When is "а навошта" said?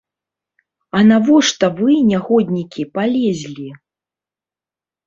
0.99-1.65